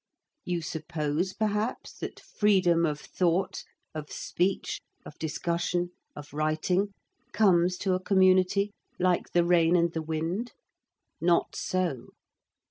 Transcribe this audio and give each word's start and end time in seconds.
You 0.43 0.63
suppose, 0.63 1.31
perhaps, 1.31 1.93
that 1.99 2.19
freedom 2.19 2.87
of 2.87 2.99
thought, 2.99 3.63
of 3.93 4.11
speech, 4.11 4.81
of 5.05 5.19
discussion, 5.19 5.91
of 6.15 6.33
writing 6.33 6.87
comes 7.33 7.77
to 7.77 7.93
a 7.93 7.99
community 7.99 8.71
like 8.97 9.31
the 9.33 9.45
rain 9.45 9.75
and 9.75 9.93
the 9.93 10.01
wind? 10.01 10.53
Not 11.21 11.55
so. 11.55 12.07